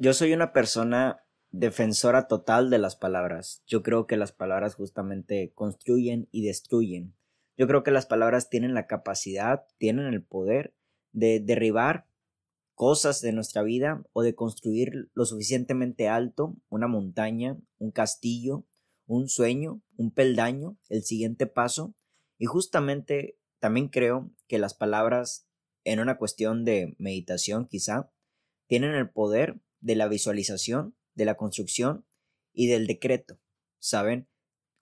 Yo 0.00 0.14
soy 0.14 0.32
una 0.32 0.52
persona 0.52 1.24
defensora 1.50 2.28
total 2.28 2.70
de 2.70 2.78
las 2.78 2.94
palabras. 2.94 3.64
Yo 3.66 3.82
creo 3.82 4.06
que 4.06 4.16
las 4.16 4.30
palabras 4.30 4.76
justamente 4.76 5.50
construyen 5.56 6.28
y 6.30 6.46
destruyen. 6.46 7.16
Yo 7.56 7.66
creo 7.66 7.82
que 7.82 7.90
las 7.90 8.06
palabras 8.06 8.48
tienen 8.48 8.74
la 8.74 8.86
capacidad, 8.86 9.66
tienen 9.76 10.06
el 10.06 10.22
poder 10.22 10.72
de 11.10 11.40
derribar 11.40 12.06
cosas 12.76 13.20
de 13.22 13.32
nuestra 13.32 13.64
vida 13.64 14.04
o 14.12 14.22
de 14.22 14.36
construir 14.36 15.10
lo 15.14 15.24
suficientemente 15.24 16.06
alto 16.06 16.54
una 16.68 16.86
montaña, 16.86 17.58
un 17.78 17.90
castillo, 17.90 18.64
un 19.08 19.28
sueño, 19.28 19.80
un 19.96 20.12
peldaño, 20.12 20.76
el 20.90 21.02
siguiente 21.02 21.48
paso. 21.48 21.92
Y 22.38 22.46
justamente 22.46 23.36
también 23.58 23.88
creo 23.88 24.30
que 24.46 24.60
las 24.60 24.74
palabras, 24.74 25.48
en 25.82 25.98
una 25.98 26.18
cuestión 26.18 26.64
de 26.64 26.94
meditación 26.98 27.66
quizá, 27.66 28.12
tienen 28.68 28.94
el 28.94 29.10
poder 29.10 29.58
de 29.80 29.96
la 29.96 30.08
visualización, 30.08 30.96
de 31.14 31.24
la 31.24 31.36
construcción 31.36 32.04
y 32.52 32.66
del 32.66 32.86
decreto. 32.86 33.38
¿Saben? 33.78 34.28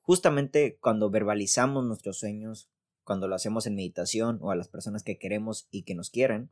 Justamente 0.00 0.78
cuando 0.80 1.10
verbalizamos 1.10 1.84
nuestros 1.84 2.18
sueños, 2.18 2.70
cuando 3.04 3.28
lo 3.28 3.34
hacemos 3.34 3.66
en 3.66 3.74
meditación 3.74 4.38
o 4.40 4.51
a 4.51 4.56
las 4.56 4.68
personas 4.68 5.02
que 5.02 5.18
queremos 5.18 5.68
y 5.70 5.82
que 5.82 5.95
nos 5.95 6.10
quieren, 6.10 6.51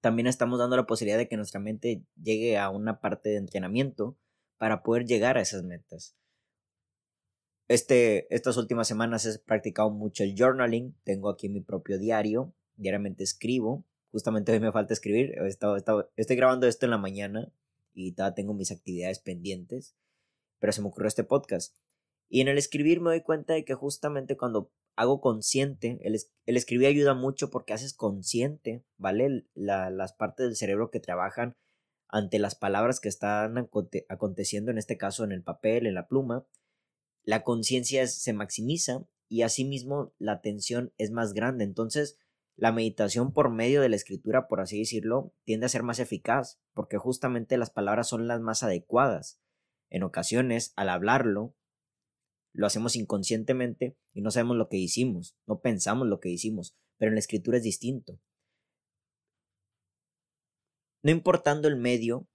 también 0.00 0.26
estamos 0.26 0.58
dando 0.58 0.76
la 0.76 0.86
posibilidad 0.86 1.18
de 1.18 1.28
que 1.28 1.36
nuestra 1.36 1.60
mente 1.60 2.04
llegue 2.20 2.58
a 2.58 2.70
una 2.70 3.00
parte 3.00 3.30
de 3.30 3.36
entrenamiento 3.36 4.16
para 4.58 4.82
poder 4.82 5.06
llegar 5.06 5.36
a 5.36 5.42
esas 5.42 5.62
metas. 5.62 6.16
Este, 7.68 8.34
estas 8.34 8.56
últimas 8.56 8.88
semanas 8.88 9.24
he 9.26 9.38
practicado 9.38 9.90
mucho 9.90 10.24
el 10.24 10.34
journaling, 10.36 10.96
tengo 11.04 11.30
aquí 11.30 11.48
mi 11.48 11.60
propio 11.60 11.98
diario, 11.98 12.52
diariamente 12.76 13.22
escribo 13.22 13.84
Justamente 14.12 14.52
hoy 14.52 14.60
me 14.60 14.72
falta 14.72 14.92
escribir. 14.92 15.34
estoy 16.16 16.36
grabando 16.36 16.66
esto 16.66 16.86
en 16.86 16.90
la 16.90 16.98
mañana 16.98 17.52
y 17.92 18.12
todavía 18.12 18.34
tengo 18.34 18.54
mis 18.54 18.70
actividades 18.70 19.18
pendientes. 19.18 19.94
Pero 20.58 20.72
se 20.72 20.82
me 20.82 20.88
ocurrió 20.88 21.08
este 21.08 21.24
podcast. 21.24 21.76
Y 22.28 22.40
en 22.40 22.48
el 22.48 22.58
escribir 22.58 23.00
me 23.00 23.10
doy 23.10 23.22
cuenta 23.22 23.54
de 23.54 23.64
que 23.64 23.74
justamente 23.74 24.36
cuando 24.36 24.72
hago 24.96 25.20
consciente, 25.20 25.98
el, 26.02 26.16
escribir 26.44 26.88
ayuda 26.88 27.14
mucho 27.14 27.50
porque 27.50 27.72
haces 27.72 27.94
consciente, 27.94 28.84
¿vale? 28.98 29.46
las 29.54 30.12
partes 30.12 30.46
del 30.46 30.56
cerebro 30.56 30.90
que 30.90 31.00
trabajan 31.00 31.56
ante 32.08 32.38
las 32.38 32.54
palabras 32.54 33.00
que 33.00 33.08
están 33.08 33.56
aconteciendo, 34.08 34.70
en 34.70 34.78
este 34.78 34.96
caso 34.96 35.24
en 35.24 35.32
el 35.32 35.42
papel, 35.42 35.86
en 35.86 35.94
la 35.94 36.08
pluma. 36.08 36.44
La 37.22 37.42
conciencia 37.44 38.06
se 38.06 38.32
maximiza 38.32 39.06
y 39.28 39.42
asimismo 39.42 40.12
la 40.18 40.32
atención 40.32 40.92
es 40.98 41.12
más 41.12 41.32
grande. 41.32 41.64
Entonces, 41.64 42.18
la 42.60 42.72
meditación 42.72 43.32
por 43.32 43.50
medio 43.50 43.80
de 43.80 43.88
la 43.88 43.96
escritura, 43.96 44.46
por 44.46 44.60
así 44.60 44.78
decirlo, 44.78 45.32
tiende 45.44 45.64
a 45.64 45.70
ser 45.70 45.82
más 45.82 45.98
eficaz, 45.98 46.60
porque 46.74 46.98
justamente 46.98 47.56
las 47.56 47.70
palabras 47.70 48.06
son 48.06 48.28
las 48.28 48.42
más 48.42 48.62
adecuadas. 48.62 49.40
En 49.88 50.02
ocasiones, 50.02 50.74
al 50.76 50.90
hablarlo, 50.90 51.56
lo 52.52 52.66
hacemos 52.66 52.96
inconscientemente 52.96 53.96
y 54.12 54.20
no 54.20 54.30
sabemos 54.30 54.58
lo 54.58 54.68
que 54.68 54.76
hicimos, 54.76 55.38
no 55.46 55.62
pensamos 55.62 56.06
lo 56.06 56.20
que 56.20 56.28
hicimos, 56.28 56.76
pero 56.98 57.08
en 57.08 57.14
la 57.14 57.20
escritura 57.20 57.56
es 57.56 57.62
distinto. 57.62 58.20
No 61.02 61.10
importando 61.10 61.66
el 61.66 61.76
medio, 61.76 62.28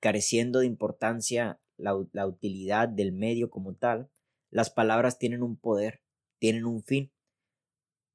careciendo 0.00 0.58
de 0.58 0.66
importancia 0.66 1.62
la, 1.78 1.94
la 2.12 2.26
utilidad 2.26 2.90
del 2.90 3.12
medio 3.12 3.48
como 3.48 3.74
tal, 3.74 4.10
las 4.50 4.68
palabras 4.68 5.18
tienen 5.18 5.42
un 5.42 5.56
poder, 5.56 6.02
tienen 6.38 6.66
un 6.66 6.84
fin 6.84 7.13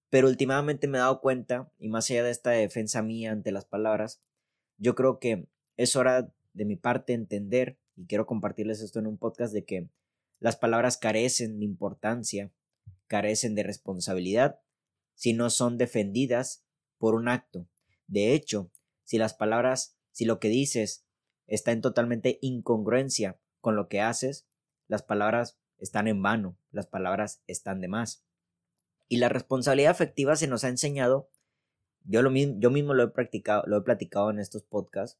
pero 0.09 0.27
últimamente 0.27 0.87
me 0.87 0.97
he 0.97 1.01
dado 1.01 1.21
cuenta, 1.21 1.71
y 1.77 1.89
más 1.89 2.09
allá 2.09 2.23
de 2.23 2.31
esta 2.31 2.51
defensa 2.51 3.01
mía 3.01 3.31
ante 3.31 3.51
las 3.51 3.65
palabras, 3.65 4.21
yo 4.77 4.95
creo 4.95 5.19
que 5.19 5.47
es 5.77 5.95
hora 5.95 6.33
de 6.53 6.65
mi 6.65 6.75
parte 6.75 7.13
entender, 7.13 7.77
y 7.95 8.05
quiero 8.05 8.25
compartirles 8.25 8.81
esto 8.81 8.99
en 8.99 9.07
un 9.07 9.17
podcast, 9.17 9.53
de 9.53 9.65
que 9.65 9.89
las 10.39 10.55
palabras 10.55 10.97
carecen 10.97 11.59
de 11.59 11.65
importancia, 11.65 12.51
carecen 13.07 13.55
de 13.55 13.63
responsabilidad, 13.63 14.59
si 15.15 15.33
no 15.33 15.49
son 15.49 15.77
defendidas 15.77 16.63
por 16.97 17.13
un 17.13 17.27
acto. 17.27 17.67
De 18.07 18.33
hecho, 18.33 18.71
si 19.03 19.17
las 19.17 19.33
palabras, 19.33 19.97
si 20.11 20.25
lo 20.25 20.39
que 20.39 20.49
dices 20.49 21.05
está 21.45 21.71
en 21.71 21.81
totalmente 21.81 22.39
incongruencia 22.41 23.39
con 23.59 23.75
lo 23.75 23.89
que 23.89 24.01
haces, 24.01 24.47
las 24.87 25.03
palabras 25.03 25.59
están 25.77 26.07
en 26.07 26.21
vano, 26.21 26.57
las 26.71 26.87
palabras 26.87 27.41
están 27.47 27.81
de 27.81 27.87
más. 27.87 28.23
Y 29.09 29.17
la 29.17 29.27
responsabilidad 29.27 29.91
afectiva 29.91 30.35
se 30.35 30.47
nos 30.47 30.63
ha 30.63 30.69
enseñado, 30.69 31.29
yo, 32.05 32.21
lo 32.21 32.31
yo 32.31 32.69
mismo 32.69 32.93
lo 32.93 33.03
he 33.03 33.07
practicado, 33.09 33.63
lo 33.65 33.77
he 33.77 33.81
platicado 33.81 34.29
en 34.29 34.39
estos 34.39 34.63
podcasts, 34.63 35.19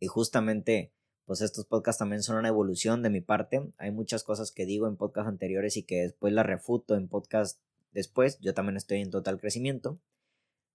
y 0.00 0.08
justamente, 0.08 0.92
pues 1.26 1.40
estos 1.40 1.64
podcasts 1.64 2.00
también 2.00 2.24
son 2.24 2.36
una 2.36 2.48
evolución 2.48 3.04
de 3.04 3.10
mi 3.10 3.20
parte. 3.20 3.70
Hay 3.78 3.92
muchas 3.92 4.24
cosas 4.24 4.50
que 4.50 4.66
digo 4.66 4.88
en 4.88 4.96
podcasts 4.96 5.28
anteriores 5.28 5.76
y 5.76 5.84
que 5.84 6.02
después 6.02 6.32
las 6.32 6.44
refuto 6.44 6.96
en 6.96 7.06
podcasts 7.06 7.60
después. 7.92 8.40
Yo 8.40 8.52
también 8.52 8.76
estoy 8.76 9.00
en 9.00 9.12
total 9.12 9.38
crecimiento. 9.38 10.00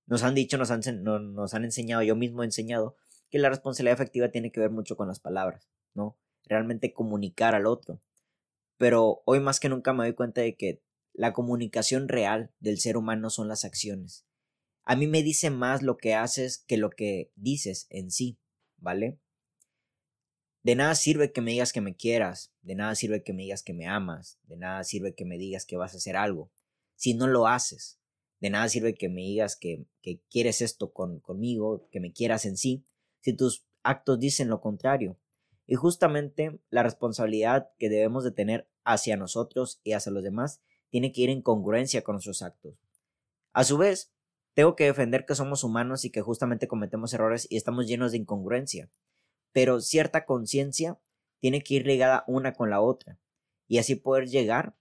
Nos 0.06 0.24
han 0.24 0.34
dicho, 0.34 0.58
nos 0.58 0.72
han, 0.72 0.82
nos 1.04 1.54
han 1.54 1.66
enseñado, 1.66 2.04
yo 2.04 2.16
mismo 2.16 2.42
he 2.42 2.46
enseñado, 2.46 2.96
que 3.30 3.40
la 3.40 3.50
responsabilidad 3.50 3.96
afectiva 3.96 4.30
tiene 4.30 4.54
que 4.54 4.62
ver 4.62 4.72
mucho 4.72 4.96
con 4.96 5.10
las 5.10 5.20
palabras, 5.20 5.68
¿no? 5.94 6.16
Realmente 6.46 6.94
comunicar 6.94 7.54
al 7.54 7.66
otro. 7.66 8.00
Pero 8.78 9.24
hoy 9.26 9.42
más 9.42 9.60
que 9.60 9.68
nunca 9.68 9.92
me 9.92 10.06
doy 10.06 10.14
cuenta 10.14 10.40
de 10.40 10.56
que 10.56 10.82
la 11.18 11.34
comunicación 11.34 12.08
real 12.08 12.52
del 12.60 12.80
ser 12.80 12.96
humano 12.96 13.32
son 13.32 13.48
las 13.48 13.66
acciones. 13.66 14.26
A 14.84 14.96
mí 14.96 15.08
me 15.08 15.24
dice 15.24 15.50
más 15.50 15.82
lo 15.82 15.98
que 15.98 16.14
haces 16.14 16.60
que 16.60 16.78
lo 16.78 16.92
que 16.92 17.32
dices 17.36 17.88
en 17.90 18.12
sí, 18.12 18.38
¿vale? 18.78 19.20
De 20.62 20.76
nada 20.76 20.94
sirve 20.94 21.32
que 21.32 21.42
me 21.42 21.52
digas 21.52 21.74
que 21.74 21.82
me 21.82 21.96
quieras, 21.96 22.54
de 22.62 22.76
nada 22.76 22.94
sirve 22.94 23.24
que 23.24 23.34
me 23.34 23.44
digas 23.44 23.64
que 23.64 23.74
me 23.74 23.88
amas, 23.88 24.40
de 24.44 24.58
nada 24.58 24.84
sirve 24.84 25.16
que 25.16 25.26
me 25.26 25.40
digas 25.40 25.66
que 25.66 25.76
vas 25.76 25.96
a 25.96 25.98
hacer 25.98 26.16
algo, 26.16 26.52
si 26.96 27.16
no 27.16 27.26
lo 27.26 27.48
haces. 27.48 28.00
De 28.40 28.52
nada 28.52 28.70
sirve 28.70 28.94
que 28.94 29.10
me 29.10 29.22
digas 29.22 29.56
que, 29.56 29.88
quieres 30.30 30.62
esto 30.62 30.94
con, 30.94 31.20
conmigo, 31.20 31.90
que 31.90 32.00
me 32.00 32.14
quieras 32.14 32.46
en 32.46 32.58
sí, 32.58 32.86
si 33.22 33.34
tus 33.34 33.66
actos 33.82 34.20
dicen 34.20 34.50
lo 34.50 34.62
contrario. 34.62 35.18
Y 35.66 35.74
justamente 35.74 36.60
la 36.70 36.84
responsabilidad 36.84 37.72
que 37.80 37.90
debemos 37.90 38.24
de 38.24 38.32
tener 38.32 38.70
hacia 38.84 39.18
nosotros 39.18 39.82
y 39.84 39.94
hacia 39.94 40.12
los 40.12 40.24
demás 40.24 40.62
tiene 40.98 41.12
que 41.12 41.22
ir 41.22 41.30
en 41.30 41.44
congruencia 41.44 42.02
con 42.02 42.16
nuestros 42.16 42.42
actos. 42.42 42.74
A 43.54 43.64
su 43.64 43.78
vez, 43.78 44.12
tengo 44.56 44.76
que 44.76 44.86
defender 44.86 45.28
que 45.28 45.36
somos 45.36 45.64
humanos 45.64 46.06
y 46.06 46.10
que 46.10 46.24
justamente 46.24 46.68
cometemos 46.68 47.14
errores 47.14 47.46
y 47.52 47.56
estamos 47.56 47.86
llenos 47.86 48.14
de 48.14 48.18
incongruencia. 48.18 48.90
Pero 49.52 49.80
cierta 49.80 50.26
conciencia 50.26 50.98
tiene 51.40 51.62
que 51.62 51.76
ir 51.76 51.86
ligada 51.86 52.24
una 52.26 52.54
con 52.56 52.72
la 52.72 52.82
otra 52.82 53.20
y 53.68 53.78
así 53.78 53.94
poder 53.94 54.28
llegar 54.28 54.76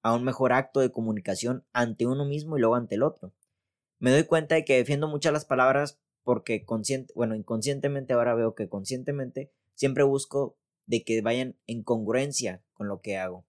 a 0.00 0.14
un 0.14 0.24
mejor 0.24 0.54
acto 0.54 0.80
de 0.80 0.90
comunicación 0.90 1.66
ante 1.74 2.06
uno 2.06 2.24
mismo 2.24 2.56
y 2.56 2.60
luego 2.60 2.76
ante 2.76 2.94
el 2.94 3.02
otro. 3.02 3.34
Me 3.98 4.10
doy 4.10 4.24
cuenta 4.24 4.54
de 4.54 4.64
que 4.64 4.78
defiendo 4.78 5.06
muchas 5.06 5.34
las 5.34 5.44
palabras 5.44 5.98
porque 6.22 6.64
consciente, 6.64 7.12
bueno, 7.14 7.34
inconscientemente 7.34 8.14
ahora 8.14 8.34
veo 8.34 8.54
que 8.54 8.70
conscientemente 8.70 9.52
siempre 9.74 10.02
busco 10.02 10.56
de 10.86 11.04
que 11.04 11.20
vayan 11.20 11.56
en 11.66 11.82
congruencia 11.82 12.62
con 12.72 12.88
lo 12.88 13.02
que 13.02 13.18
hago. 13.18 13.44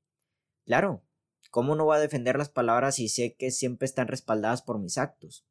Claro, 0.65 1.01
¿Cómo 1.49 1.75
no 1.75 1.85
voy 1.85 1.97
a 1.97 1.99
defender 1.99 2.37
las 2.37 2.49
palabras 2.49 2.95
si 2.95 3.09
sé 3.09 3.35
que 3.35 3.51
siempre 3.51 3.85
están 3.85 4.07
respaldadas 4.07 4.61
por 4.61 4.79
mis 4.79 4.97
actos? 4.97 5.45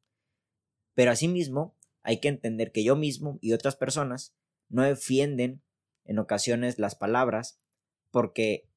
Pero 0.93 1.11
asimismo, 1.11 1.75
hay 2.03 2.19
que 2.19 2.29
entender 2.29 2.71
que 2.71 2.83
yo 2.83 2.95
mismo 2.95 3.37
y 3.41 3.53
otras 3.53 3.75
personas 3.75 4.33
no 4.69 4.83
defienden 4.83 5.61
en 6.05 6.19
ocasiones 6.19 6.79
las 6.79 6.95
palabras 6.95 7.59
porque 8.11 8.69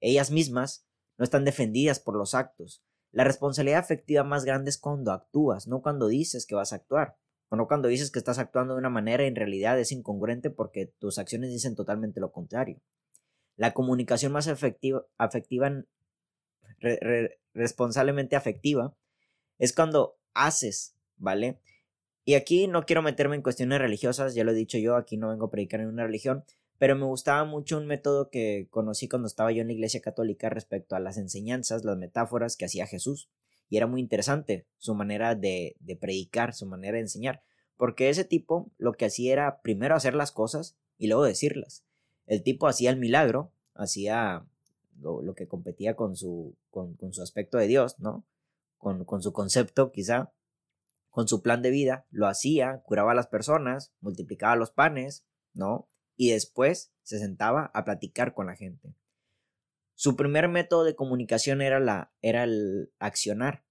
ellas 0.00 0.30
mismas 0.30 0.86
no 1.18 1.24
están 1.24 1.44
defendidas 1.44 2.00
por 2.00 2.16
los 2.16 2.34
actos. 2.34 2.82
La 3.10 3.24
responsabilidad 3.24 3.80
afectiva 3.80 4.24
más 4.24 4.44
grande 4.44 4.70
es 4.70 4.78
cuando 4.78 5.12
actúas, 5.12 5.66
no 5.66 5.82
cuando 5.82 6.08
dices 6.08 6.46
que 6.46 6.54
vas 6.54 6.72
a 6.72 6.76
actuar, 6.76 7.16
o 7.48 7.56
no 7.56 7.66
cuando 7.66 7.88
dices 7.88 8.10
que 8.10 8.18
estás 8.18 8.38
actuando 8.38 8.74
de 8.74 8.80
una 8.80 8.90
manera 8.90 9.24
y 9.24 9.28
en 9.28 9.36
realidad 9.36 9.78
es 9.78 9.92
incongruente 9.92 10.50
porque 10.50 10.86
tus 10.98 11.18
acciones 11.18 11.50
dicen 11.50 11.74
totalmente 11.74 12.20
lo 12.20 12.32
contrario. 12.32 12.80
La 13.56 13.74
comunicación 13.74 14.32
más 14.32 14.46
afectiva, 14.46 15.04
afectiva 15.16 15.84
responsablemente 17.54 18.36
afectiva, 18.36 18.94
es 19.58 19.72
cuando 19.72 20.18
haces, 20.34 20.94
¿vale? 21.16 21.60
Y 22.24 22.34
aquí 22.34 22.66
no 22.66 22.84
quiero 22.84 23.02
meterme 23.02 23.36
en 23.36 23.42
cuestiones 23.42 23.78
religiosas, 23.78 24.34
ya 24.34 24.44
lo 24.44 24.52
he 24.52 24.54
dicho 24.54 24.78
yo, 24.78 24.96
aquí 24.96 25.16
no 25.16 25.30
vengo 25.30 25.46
a 25.46 25.50
predicar 25.50 25.80
en 25.80 25.88
una 25.88 26.04
religión, 26.04 26.44
pero 26.78 26.94
me 26.94 27.06
gustaba 27.06 27.44
mucho 27.44 27.78
un 27.78 27.86
método 27.86 28.30
que 28.30 28.68
conocí 28.70 29.08
cuando 29.08 29.26
estaba 29.26 29.50
yo 29.50 29.62
en 29.62 29.68
la 29.68 29.72
iglesia 29.72 30.00
católica 30.00 30.48
respecto 30.48 30.94
a 30.94 31.00
las 31.00 31.18
enseñanzas, 31.18 31.84
las 31.84 31.96
metáforas 31.96 32.56
que 32.56 32.66
hacía 32.66 32.86
Jesús. 32.86 33.30
Y 33.68 33.76
era 33.76 33.86
muy 33.86 34.00
interesante 34.00 34.66
su 34.78 34.94
manera 34.94 35.34
de, 35.34 35.76
de 35.80 35.96
predicar, 35.96 36.54
su 36.54 36.66
manera 36.66 36.94
de 36.94 37.02
enseñar, 37.02 37.42
porque 37.76 38.08
ese 38.08 38.24
tipo 38.24 38.70
lo 38.78 38.92
que 38.92 39.06
hacía 39.06 39.32
era 39.32 39.60
primero 39.60 39.94
hacer 39.94 40.14
las 40.14 40.32
cosas 40.32 40.76
y 40.96 41.08
luego 41.08 41.24
decirlas. 41.24 41.84
El 42.26 42.42
tipo 42.42 42.66
hacía 42.66 42.90
el 42.90 42.98
milagro, 42.98 43.52
hacía 43.74 44.46
lo, 45.00 45.34
que 45.34 45.48
competía 45.48 45.94
con 45.96 46.16
su, 46.16 46.56
con, 46.70 46.96
su 47.12 47.22
aspecto 47.22 47.58
de 47.58 47.66
Dios, 47.66 47.98
¿no? 47.98 48.26
Con, 48.76 49.04
con 49.04 49.22
su 49.22 49.32
concepto, 49.32 49.90
quizá, 49.92 50.32
con 51.10 51.28
su 51.28 51.42
plan 51.42 51.62
de 51.62 51.70
vida, 51.70 52.06
lo 52.10 52.26
hacía, 52.26 52.82
curaba 52.84 53.12
a 53.12 53.14
las 53.14 53.26
personas, 53.26 53.92
multiplicaba 54.00 54.56
los 54.56 54.70
panes, 54.70 55.26
¿no? 55.52 55.88
Y 56.16 56.30
después 56.30 56.92
se 57.02 57.18
sentaba 57.18 57.70
a 57.74 57.84
platicar 57.84 58.34
con 58.34 58.46
la 58.46 58.56
gente. 58.56 58.94
Su 59.94 60.14
primer 60.14 60.48
método 60.48 60.84
de 60.84 60.94
comunicación 60.94 61.60
era, 61.60 61.80
la, 61.80 62.12
era 62.22 62.44
el 62.44 62.92
accionar. 62.98 63.64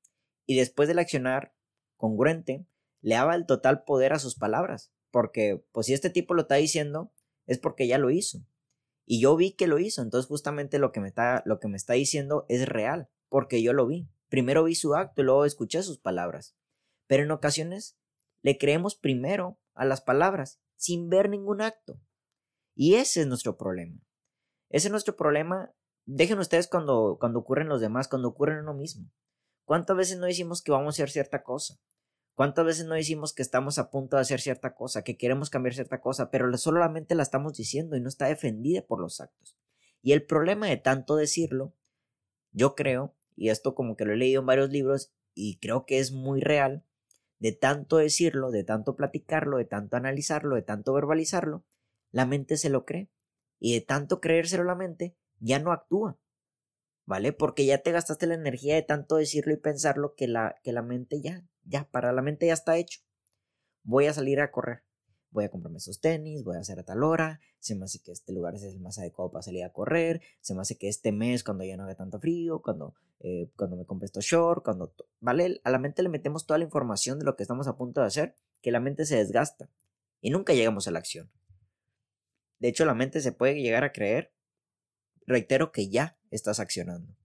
Y 0.45 0.57
después 0.57 0.87
del 0.89 0.99
accionar 0.99 1.53
congruente, 1.95 2.65
le 3.01 3.15
daba 3.15 3.35
el 3.35 3.45
total 3.45 3.83
poder 3.85 4.13
a 4.13 4.19
sus 4.19 4.35
palabras. 4.35 4.91
Porque, 5.11 5.63
pues 5.71 5.85
si 5.87 5.93
este 5.93 6.09
tipo 6.09 6.33
lo 6.33 6.41
está 6.41 6.55
diciendo, 6.55 7.13
es 7.45 7.59
porque 7.59 7.87
ya 7.87 7.97
lo 7.97 8.09
hizo. 8.09 8.39
Y 9.09 9.21
yo 9.21 9.35
vi 9.37 9.53
que 9.53 9.67
lo 9.67 9.79
hizo. 9.79 10.01
Entonces, 10.01 10.27
justamente 10.27 10.77
lo 10.77 10.91
que 10.91 10.99
me 10.99 11.07
está, 11.07 11.41
lo 11.45 11.59
que 11.59 11.69
me 11.69 11.77
está 11.77 11.93
diciendo 11.93 12.45
es 12.49 12.67
real. 12.67 13.09
Porque 13.29 13.63
yo 13.63 13.73
lo 13.73 13.87
vi. 13.87 14.07
Primero 14.27 14.65
vi 14.65 14.75
su 14.75 14.93
acto 14.95 15.21
y 15.21 15.25
luego 15.25 15.45
escuché 15.45 15.81
sus 15.81 15.97
palabras. 15.97 16.55
Pero 17.07 17.23
en 17.23 17.31
ocasiones 17.31 17.97
le 18.41 18.57
creemos 18.57 18.95
primero 18.95 19.57
a 19.73 19.85
las 19.85 20.01
palabras 20.01 20.59
sin 20.75 21.09
ver 21.09 21.29
ningún 21.29 21.61
acto. 21.61 21.99
Y 22.75 22.95
ese 22.95 23.21
es 23.21 23.27
nuestro 23.27 23.57
problema. 23.57 23.97
Ese 24.69 24.89
es 24.89 24.91
nuestro 24.91 25.15
problema. 25.15 25.73
Dejen 26.05 26.39
ustedes 26.39 26.67
cuando, 26.67 27.17
cuando 27.19 27.39
ocurren 27.39 27.69
los 27.69 27.79
demás, 27.79 28.09
cuando 28.09 28.27
ocurren 28.27 28.59
uno 28.59 28.73
mismo. 28.73 29.09
¿Cuántas 29.63 29.95
veces 29.95 30.17
no 30.17 30.25
decimos 30.25 30.61
que 30.61 30.71
vamos 30.71 30.87
a 30.87 30.95
hacer 30.95 31.09
cierta 31.09 31.43
cosa? 31.43 31.79
¿Cuántas 32.37 32.65
veces 32.65 32.85
no 32.85 32.93
decimos 32.93 33.33
que 33.33 33.41
estamos 33.41 33.79
a 33.79 33.89
punto 33.89 34.15
de 34.15 34.21
hacer 34.21 34.39
cierta 34.41 34.75
cosa, 34.75 35.03
que 35.03 35.17
queremos 35.17 35.49
cambiar 35.49 35.73
cierta 35.73 36.01
cosa, 36.01 36.29
pero 36.29 36.55
solamente 36.55 37.15
la 37.15 37.23
estamos 37.23 37.57
diciendo 37.57 37.97
y 37.97 37.99
no 37.99 38.09
está 38.09 38.27
defendida 38.27 38.83
por 38.83 38.99
los 38.99 39.19
actos? 39.19 39.57
Y 40.03 40.11
el 40.11 40.23
problema 40.23 40.67
de 40.67 40.77
tanto 40.77 41.15
decirlo, 41.15 41.73
yo 42.51 42.75
creo, 42.75 43.15
y 43.35 43.49
esto 43.49 43.73
como 43.73 43.97
que 43.97 44.05
lo 44.05 44.13
he 44.13 44.17
leído 44.17 44.41
en 44.41 44.45
varios 44.45 44.69
libros 44.69 45.11
y 45.33 45.57
creo 45.57 45.87
que 45.87 45.97
es 45.97 46.11
muy 46.11 46.39
real, 46.39 46.85
de 47.39 47.53
tanto 47.53 47.97
decirlo, 47.97 48.51
de 48.51 48.63
tanto 48.63 48.95
platicarlo, 48.95 49.57
de 49.57 49.65
tanto 49.65 49.97
analizarlo, 49.97 50.57
de 50.57 50.61
tanto 50.61 50.93
verbalizarlo, 50.93 51.65
la 52.11 52.27
mente 52.27 52.57
se 52.57 52.69
lo 52.69 52.85
cree. 52.85 53.09
Y 53.59 53.73
de 53.73 53.81
tanto 53.81 54.21
creérselo 54.21 54.63
la 54.63 54.75
mente, 54.75 55.17
ya 55.39 55.57
no 55.57 55.71
actúa. 55.71 56.19
¿Vale? 57.07 57.33
Porque 57.33 57.65
ya 57.65 57.79
te 57.79 57.91
gastaste 57.91 58.27
la 58.27 58.35
energía 58.35 58.75
de 58.75 58.83
tanto 58.83 59.15
decirlo 59.15 59.53
y 59.53 59.57
pensarlo 59.57 60.13
que 60.13 60.27
la, 60.27 60.53
que 60.61 60.71
la 60.71 60.83
mente 60.83 61.19
ya, 61.19 61.43
ya, 61.67 61.89
para 61.89 62.11
la 62.11 62.21
mente 62.21 62.47
ya 62.47 62.53
está 62.53 62.77
hecho. 62.77 63.01
Voy 63.83 64.07
a 64.07 64.13
salir 64.13 64.39
a 64.41 64.51
correr 64.51 64.83
voy 65.31 65.45
a 65.45 65.49
comprarme 65.49 65.77
esos 65.77 65.99
tenis, 65.99 66.43
voy 66.43 66.57
a 66.57 66.59
hacer 66.59 66.79
a 66.79 66.83
tal 66.83 67.03
hora, 67.03 67.39
se 67.59 67.75
me 67.75 67.85
hace 67.85 67.99
que 67.99 68.11
este 68.11 68.33
lugar 68.33 68.55
es 68.55 68.63
el 68.63 68.79
más 68.79 68.97
adecuado 68.97 69.31
para 69.31 69.43
salir 69.43 69.63
a 69.63 69.71
correr, 69.71 70.21
se 70.41 70.55
me 70.55 70.61
hace 70.61 70.77
que 70.77 70.87
este 70.87 71.11
mes 71.11 71.43
cuando 71.43 71.63
ya 71.63 71.77
no 71.77 71.83
haga 71.83 71.95
tanto 71.95 72.19
frío, 72.19 72.61
cuando, 72.61 72.95
eh, 73.19 73.51
cuando 73.55 73.77
me 73.77 73.85
compre 73.85 74.05
estos 74.05 74.25
shorts, 74.25 74.63
cuando, 74.63 74.93
¿vale? 75.19 75.61
A 75.63 75.71
la 75.71 75.79
mente 75.79 76.01
le 76.01 76.09
metemos 76.09 76.45
toda 76.45 76.57
la 76.57 76.65
información 76.65 77.19
de 77.19 77.25
lo 77.25 77.35
que 77.35 77.43
estamos 77.43 77.67
a 77.67 77.77
punto 77.77 78.01
de 78.01 78.07
hacer, 78.07 78.35
que 78.61 78.71
la 78.71 78.79
mente 78.79 79.05
se 79.05 79.17
desgasta 79.17 79.69
y 80.21 80.29
nunca 80.29 80.53
llegamos 80.53 80.87
a 80.87 80.91
la 80.91 80.99
acción. 80.99 81.29
De 82.59 82.69
hecho, 82.69 82.85
la 82.85 82.95
mente 82.95 83.21
se 83.21 83.31
puede 83.31 83.61
llegar 83.61 83.83
a 83.83 83.91
creer, 83.91 84.33
reitero 85.27 85.71
que 85.71 85.89
ya 85.89 86.17
estás 86.31 86.59
accionando. 86.59 87.15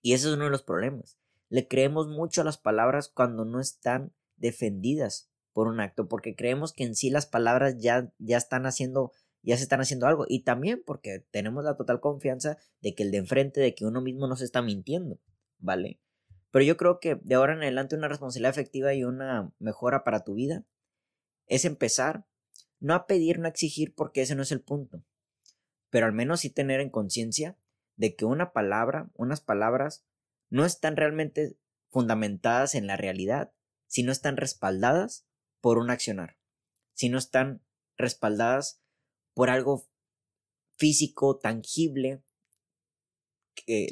Y 0.00 0.14
ese 0.14 0.28
es 0.28 0.34
uno 0.34 0.44
de 0.44 0.50
los 0.50 0.62
problemas. 0.62 1.18
Le 1.48 1.66
creemos 1.66 2.08
mucho 2.08 2.42
a 2.42 2.44
las 2.44 2.58
palabras 2.58 3.08
cuando 3.08 3.44
no 3.44 3.60
están 3.60 4.12
defendidas 4.36 5.30
por 5.52 5.66
un 5.66 5.80
acto, 5.80 6.08
porque 6.08 6.36
creemos 6.36 6.72
que 6.72 6.84
en 6.84 6.94
sí 6.94 7.10
las 7.10 7.26
palabras 7.26 7.78
ya, 7.78 8.12
ya 8.18 8.36
están 8.36 8.66
haciendo, 8.66 9.12
ya 9.42 9.56
se 9.56 9.64
están 9.64 9.80
haciendo 9.80 10.06
algo, 10.06 10.24
y 10.28 10.44
también 10.44 10.82
porque 10.86 11.26
tenemos 11.30 11.64
la 11.64 11.76
total 11.76 12.00
confianza 12.00 12.58
de 12.80 12.94
que 12.94 13.02
el 13.02 13.10
de 13.10 13.18
enfrente, 13.18 13.60
de 13.60 13.74
que 13.74 13.84
uno 13.84 14.00
mismo 14.00 14.28
no 14.28 14.36
se 14.36 14.44
está 14.44 14.62
mintiendo, 14.62 15.18
¿vale? 15.58 16.00
Pero 16.50 16.64
yo 16.64 16.76
creo 16.76 17.00
que 17.00 17.16
de 17.16 17.34
ahora 17.34 17.54
en 17.54 17.62
adelante 17.62 17.96
una 17.96 18.08
responsabilidad 18.08 18.50
efectiva 18.50 18.94
y 18.94 19.04
una 19.04 19.52
mejora 19.58 20.04
para 20.04 20.24
tu 20.24 20.34
vida 20.34 20.64
es 21.46 21.64
empezar, 21.64 22.24
no 22.78 22.94
a 22.94 23.06
pedir, 23.06 23.38
no 23.38 23.46
a 23.46 23.50
exigir, 23.50 23.94
porque 23.94 24.22
ese 24.22 24.34
no 24.34 24.42
es 24.42 24.52
el 24.52 24.60
punto, 24.60 25.02
pero 25.90 26.06
al 26.06 26.12
menos 26.12 26.40
sí 26.40 26.50
tener 26.50 26.80
en 26.80 26.90
conciencia 26.90 27.56
de 27.96 28.14
que 28.14 28.24
una 28.24 28.52
palabra, 28.52 29.10
unas 29.14 29.40
palabras, 29.40 30.04
no 30.50 30.64
están 30.64 30.96
realmente 30.96 31.56
fundamentadas 31.90 32.74
en 32.74 32.86
la 32.86 32.96
realidad, 32.96 33.52
sino 33.86 34.12
están 34.12 34.36
respaldadas 34.36 35.26
por 35.60 35.78
un 35.78 35.90
accionar, 35.90 36.36
si 36.92 37.08
no 37.08 37.18
están 37.18 37.62
respaldadas 37.96 38.82
por 39.34 39.50
algo 39.50 39.88
físico, 40.76 41.38
tangible, 41.38 42.22
que 43.66 43.88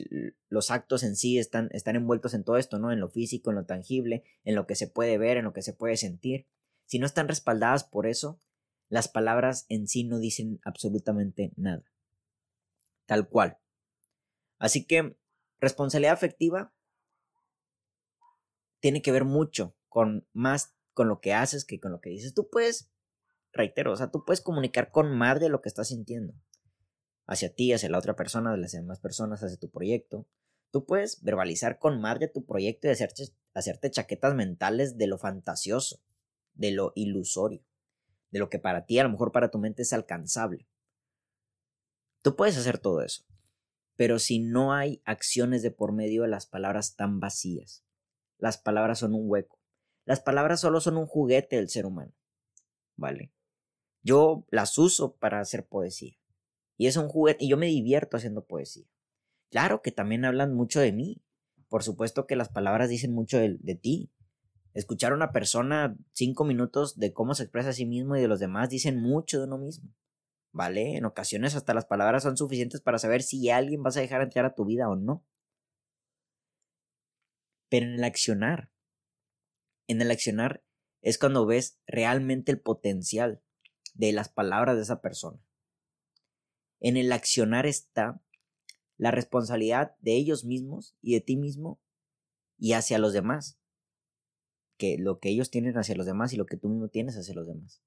los 0.48 0.70
actos 0.70 1.02
en 1.02 1.16
sí 1.16 1.38
están, 1.38 1.68
están 1.72 1.96
envueltos 1.96 2.34
en 2.34 2.44
todo 2.44 2.56
esto, 2.56 2.78
¿no? 2.78 2.92
En 2.92 3.00
lo 3.00 3.08
físico, 3.08 3.50
en 3.50 3.56
lo 3.56 3.64
tangible, 3.64 4.24
en 4.44 4.54
lo 4.54 4.66
que 4.66 4.76
se 4.76 4.86
puede 4.86 5.18
ver, 5.18 5.36
en 5.36 5.44
lo 5.44 5.52
que 5.52 5.62
se 5.62 5.72
puede 5.72 5.96
sentir. 5.96 6.46
Si 6.84 6.98
no 6.98 7.06
están 7.06 7.28
respaldadas 7.28 7.84
por 7.84 8.06
eso, 8.06 8.40
las 8.88 9.08
palabras 9.08 9.66
en 9.68 9.88
sí 9.88 10.04
no 10.04 10.18
dicen 10.18 10.60
absolutamente 10.64 11.52
nada. 11.56 11.84
Tal 13.06 13.28
cual. 13.28 13.58
Así 14.58 14.84
que 14.84 15.16
responsabilidad 15.60 16.14
afectiva 16.14 16.72
tiene 18.80 19.02
que 19.02 19.12
ver 19.12 19.24
mucho 19.24 19.74
con 19.88 20.26
más 20.32 20.74
con 20.92 21.08
lo 21.08 21.20
que 21.20 21.34
haces 21.34 21.64
que 21.64 21.80
con 21.80 21.92
lo 21.92 22.00
que 22.00 22.10
dices. 22.10 22.34
Tú 22.34 22.48
puedes, 22.48 22.90
reitero, 23.52 23.92
o 23.92 23.96
sea, 23.96 24.10
tú 24.10 24.24
puedes 24.24 24.40
comunicar 24.40 24.90
con 24.90 25.16
más 25.16 25.40
de 25.40 25.48
lo 25.48 25.60
que 25.60 25.68
estás 25.68 25.88
sintiendo. 25.88 26.34
Hacia 27.26 27.54
ti, 27.54 27.72
hacia 27.72 27.90
la 27.90 27.98
otra 27.98 28.16
persona, 28.16 28.50
hacia 28.50 28.60
las 28.60 28.72
demás 28.72 29.00
personas, 29.00 29.42
hacia 29.42 29.58
tu 29.58 29.70
proyecto. 29.70 30.26
Tú 30.70 30.84
puedes 30.84 31.22
verbalizar 31.22 31.78
con 31.78 32.00
más 32.00 32.18
de 32.18 32.28
tu 32.28 32.44
proyecto 32.44 32.86
y 32.86 32.90
hacerte, 32.90 33.24
hacerte 33.54 33.90
chaquetas 33.90 34.34
mentales 34.34 34.96
de 34.96 35.06
lo 35.06 35.18
fantasioso, 35.18 36.00
de 36.54 36.70
lo 36.70 36.92
ilusorio, 36.94 37.64
de 38.30 38.38
lo 38.38 38.48
que 38.48 38.58
para 38.58 38.86
ti, 38.86 38.98
a 38.98 39.04
lo 39.04 39.10
mejor 39.10 39.32
para 39.32 39.50
tu 39.50 39.58
mente 39.58 39.82
es 39.82 39.92
alcanzable. 39.92 40.68
Tú 42.22 42.36
puedes 42.36 42.56
hacer 42.56 42.78
todo 42.78 43.02
eso. 43.02 43.24
Pero 43.96 44.18
si 44.18 44.40
no 44.40 44.72
hay 44.72 45.02
acciones 45.04 45.62
de 45.62 45.70
por 45.70 45.92
medio 45.92 46.22
de 46.22 46.28
las 46.28 46.46
palabras 46.46 46.96
tan 46.96 47.18
vacías, 47.18 47.84
las 48.38 48.58
palabras 48.58 48.98
son 48.98 49.14
un 49.14 49.30
hueco 49.30 49.56
las 50.06 50.20
palabras 50.20 50.60
solo 50.60 50.80
son 50.80 50.96
un 50.96 51.06
juguete 51.06 51.56
del 51.56 51.68
ser 51.68 51.84
humano. 51.84 52.14
¿Vale? 52.96 53.34
Yo 54.02 54.46
las 54.50 54.78
uso 54.78 55.16
para 55.16 55.40
hacer 55.40 55.66
poesía. 55.66 56.16
Y 56.78 56.86
es 56.86 56.96
un 56.96 57.08
juguete 57.08 57.44
y 57.44 57.48
yo 57.48 57.56
me 57.56 57.66
divierto 57.66 58.16
haciendo 58.16 58.46
poesía. 58.46 58.86
Claro 59.50 59.82
que 59.82 59.90
también 59.90 60.24
hablan 60.24 60.54
mucho 60.54 60.80
de 60.80 60.92
mí. 60.92 61.22
Por 61.68 61.82
supuesto 61.82 62.26
que 62.26 62.36
las 62.36 62.48
palabras 62.48 62.88
dicen 62.88 63.12
mucho 63.12 63.38
de, 63.38 63.56
de 63.58 63.74
ti. 63.74 64.12
Escuchar 64.74 65.10
a 65.10 65.16
una 65.16 65.32
persona 65.32 65.96
cinco 66.12 66.44
minutos 66.44 66.96
de 66.96 67.12
cómo 67.12 67.34
se 67.34 67.42
expresa 67.42 67.70
a 67.70 67.72
sí 67.72 67.84
mismo 67.84 68.14
y 68.16 68.20
de 68.20 68.28
los 68.28 68.38
demás 68.38 68.70
dicen 68.70 69.00
mucho 69.00 69.38
de 69.40 69.46
uno 69.46 69.58
mismo. 69.58 69.90
¿Vale? 70.56 70.96
En 70.96 71.04
ocasiones 71.04 71.54
hasta 71.54 71.74
las 71.74 71.84
palabras 71.84 72.22
son 72.22 72.38
suficientes 72.38 72.80
para 72.80 72.98
saber 72.98 73.22
si 73.22 73.50
alguien 73.50 73.82
vas 73.82 73.98
a 73.98 74.00
dejar 74.00 74.22
entrar 74.22 74.46
a 74.46 74.54
tu 74.54 74.64
vida 74.64 74.88
o 74.88 74.96
no. 74.96 75.22
Pero 77.68 77.84
en 77.84 77.92
el 77.92 78.04
accionar, 78.04 78.70
en 79.86 80.00
el 80.00 80.10
accionar 80.10 80.64
es 81.02 81.18
cuando 81.18 81.44
ves 81.44 81.78
realmente 81.86 82.52
el 82.52 82.58
potencial 82.62 83.42
de 83.92 84.14
las 84.14 84.30
palabras 84.30 84.76
de 84.76 84.82
esa 84.84 85.02
persona. 85.02 85.38
En 86.80 86.96
el 86.96 87.12
accionar 87.12 87.66
está 87.66 88.22
la 88.96 89.10
responsabilidad 89.10 89.94
de 89.98 90.16
ellos 90.16 90.46
mismos 90.46 90.96
y 91.02 91.12
de 91.12 91.20
ti 91.20 91.36
mismo 91.36 91.82
y 92.56 92.72
hacia 92.72 92.96
los 92.96 93.12
demás. 93.12 93.60
Que 94.78 94.96
lo 94.96 95.18
que 95.18 95.28
ellos 95.28 95.50
tienen 95.50 95.76
hacia 95.76 95.96
los 95.96 96.06
demás 96.06 96.32
y 96.32 96.38
lo 96.38 96.46
que 96.46 96.56
tú 96.56 96.70
mismo 96.70 96.88
tienes 96.88 97.14
hacia 97.18 97.34
los 97.34 97.46
demás. 97.46 97.82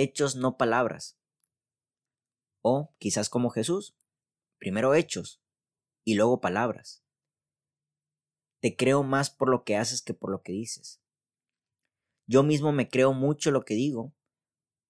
Hechos, 0.00 0.36
no 0.36 0.56
palabras. 0.56 1.18
O 2.62 2.94
quizás 2.98 3.28
como 3.28 3.50
Jesús, 3.50 3.96
primero 4.58 4.94
hechos 4.94 5.42
y 6.04 6.14
luego 6.14 6.40
palabras. 6.40 7.02
Te 8.60 8.76
creo 8.76 9.02
más 9.02 9.30
por 9.30 9.48
lo 9.50 9.64
que 9.64 9.76
haces 9.76 10.00
que 10.00 10.14
por 10.14 10.30
lo 10.30 10.42
que 10.42 10.52
dices. 10.52 11.00
Yo 12.28 12.44
mismo 12.44 12.70
me 12.70 12.88
creo 12.88 13.12
mucho 13.12 13.50
lo 13.50 13.64
que 13.64 13.74
digo, 13.74 14.14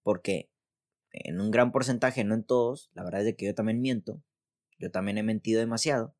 porque 0.02 0.50
en 1.10 1.40
un 1.40 1.50
gran 1.50 1.72
porcentaje, 1.72 2.22
no 2.22 2.34
en 2.34 2.44
todos, 2.44 2.90
la 2.92 3.02
verdad 3.02 3.26
es 3.26 3.34
que 3.34 3.46
yo 3.46 3.54
también 3.54 3.80
miento, 3.80 4.22
yo 4.78 4.90
también 4.90 5.16
he 5.16 5.22
mentido 5.22 5.60
demasiado, 5.60 6.14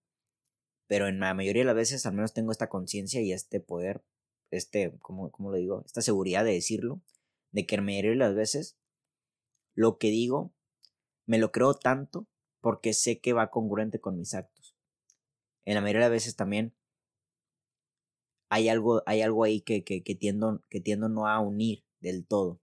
pero 0.87 1.09
en 1.09 1.21
la 1.21 1.35
mayoría 1.35 1.61
de 1.61 1.67
las 1.67 1.75
veces 1.75 2.07
al 2.07 2.15
menos 2.15 2.33
tengo 2.33 2.53
esta 2.53 2.71
conciencia 2.71 3.21
y 3.21 3.33
este 3.33 3.61
poder, 3.61 4.03
este, 4.51 4.97
¿cómo, 5.01 5.31
¿cómo 5.31 5.51
lo 5.51 5.59
digo? 5.59 5.83
Esta 5.85 6.01
seguridad 6.01 6.43
de 6.43 6.53
decirlo, 6.53 7.03
de 7.51 7.67
que 7.67 7.77
la 7.77 7.83
mayoría 7.83 8.15
las 8.15 8.35
veces 8.35 8.79
lo 9.75 9.99
que 9.99 10.09
digo 10.09 10.53
me 11.27 11.39
lo 11.39 11.53
creo 11.53 11.75
tanto 11.75 12.27
porque 12.61 12.93
sé 12.93 13.21
que 13.21 13.33
va 13.33 13.51
congruente 13.51 14.01
con 14.01 14.19
mis 14.19 14.35
actos. 14.35 14.77
En 15.65 15.75
la 15.75 15.81
mayoría 15.81 16.01
de 16.01 16.07
las 16.07 16.17
veces 16.17 16.37
también 16.37 16.75
hay 18.51 18.69
algo, 18.69 19.03
hay 19.07 19.23
algo 19.23 19.45
ahí 19.45 19.61
que, 19.61 19.85
que, 19.85 20.03
que, 20.03 20.15
tiendo, 20.15 20.63
que 20.69 20.81
tiendo 20.81 21.09
no 21.09 21.27
a 21.27 21.39
unir 21.41 21.85
del 22.01 22.27
todo. 22.27 22.61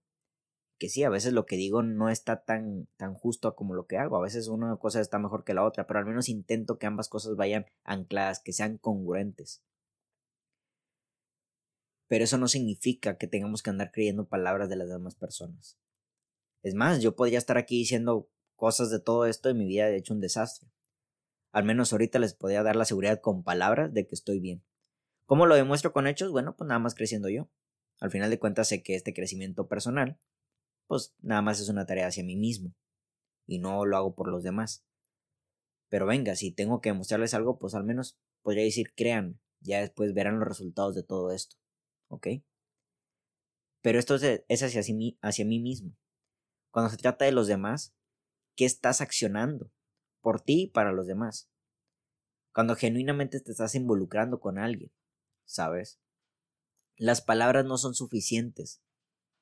Que 0.78 0.88
sí, 0.88 1.04
a 1.04 1.08
veces 1.08 1.32
lo 1.32 1.46
que 1.46 1.56
digo 1.56 1.82
no 1.82 2.10
está 2.10 2.44
tan, 2.44 2.88
tan 2.96 3.14
justo 3.14 3.54
como 3.54 3.74
lo 3.74 3.86
que 3.86 3.96
hago. 3.96 4.16
A 4.16 4.22
veces 4.22 4.48
una 4.48 4.76
cosa 4.76 5.00
está 5.00 5.18
mejor 5.18 5.44
que 5.44 5.54
la 5.54 5.64
otra, 5.64 5.86
pero 5.86 6.00
al 6.00 6.06
menos 6.06 6.28
intento 6.28 6.78
que 6.78 6.86
ambas 6.86 7.08
cosas 7.08 7.36
vayan 7.36 7.66
ancladas, 7.84 8.40
que 8.40 8.52
sean 8.52 8.76
congruentes. 8.78 9.62
Pero 12.08 12.24
eso 12.24 12.38
no 12.38 12.48
significa 12.48 13.16
que 13.16 13.26
tengamos 13.26 13.62
que 13.62 13.70
andar 13.70 13.90
creyendo 13.92 14.28
palabras 14.28 14.68
de 14.68 14.76
las 14.76 14.88
demás 14.88 15.14
personas. 15.14 15.78
Es 16.62 16.74
más, 16.74 17.00
yo 17.00 17.16
podría 17.16 17.38
estar 17.38 17.58
aquí 17.58 17.78
diciendo 17.78 18.28
cosas 18.54 18.90
de 18.90 19.00
todo 19.00 19.26
esto 19.26 19.50
y 19.50 19.54
mi 19.54 19.66
vida 19.66 19.86
de 19.86 19.96
hecho 19.96 20.14
un 20.14 20.20
desastre. 20.20 20.68
Al 21.52 21.64
menos 21.64 21.92
ahorita 21.92 22.18
les 22.18 22.34
podría 22.34 22.62
dar 22.62 22.76
la 22.76 22.84
seguridad 22.84 23.20
con 23.20 23.42
palabras 23.42 23.92
de 23.92 24.06
que 24.06 24.14
estoy 24.14 24.40
bien. 24.40 24.64
¿Cómo 25.26 25.46
lo 25.46 25.54
demuestro 25.54 25.92
con 25.92 26.06
hechos? 26.06 26.30
Bueno, 26.30 26.56
pues 26.56 26.68
nada 26.68 26.78
más 26.78 26.94
creciendo 26.94 27.28
yo. 27.28 27.48
Al 27.98 28.10
final 28.10 28.30
de 28.30 28.38
cuentas 28.38 28.68
sé 28.68 28.82
que 28.82 28.94
este 28.94 29.14
crecimiento 29.14 29.66
personal, 29.66 30.18
pues 30.86 31.14
nada 31.20 31.42
más 31.42 31.60
es 31.60 31.68
una 31.68 31.86
tarea 31.86 32.08
hacia 32.08 32.24
mí 32.24 32.36
mismo. 32.36 32.74
Y 33.46 33.58
no 33.58 33.84
lo 33.86 33.96
hago 33.96 34.14
por 34.14 34.28
los 34.28 34.42
demás. 34.42 34.84
Pero 35.88 36.06
venga, 36.06 36.36
si 36.36 36.50
tengo 36.50 36.80
que 36.80 36.90
demostrarles 36.90 37.34
algo, 37.34 37.58
pues 37.58 37.74
al 37.74 37.84
menos 37.84 38.18
podría 38.42 38.64
decir 38.64 38.92
créanme. 38.94 39.38
Ya 39.60 39.80
después 39.80 40.14
verán 40.14 40.38
los 40.38 40.48
resultados 40.48 40.94
de 40.94 41.02
todo 41.02 41.32
esto. 41.32 41.56
¿Ok? 42.08 42.28
Pero 43.82 43.98
esto 43.98 44.16
es 44.16 44.62
hacia, 44.62 45.44
mí, 45.44 45.60
mismo. 45.60 45.96
Cuando 46.72 46.90
se 46.90 46.96
trata 46.96 47.24
de 47.24 47.32
los 47.32 47.46
demás, 47.46 47.94
¿qué 48.56 48.64
estás 48.64 49.00
accionando? 49.00 49.70
Por 50.20 50.40
ti 50.40 50.62
y 50.62 50.66
para 50.66 50.92
los 50.92 51.06
demás. 51.06 51.48
Cuando 52.52 52.74
genuinamente 52.74 53.40
te 53.40 53.52
estás 53.52 53.74
involucrando 53.74 54.40
con 54.40 54.58
alguien, 54.58 54.90
¿sabes? 55.44 56.00
Las 56.96 57.20
palabras 57.20 57.64
no 57.64 57.78
son 57.78 57.94
suficientes 57.94 58.82